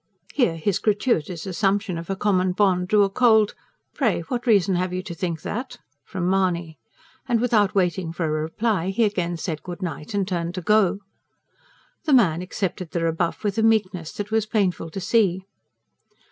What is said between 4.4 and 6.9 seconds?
reason have you to think that?" from Mahony.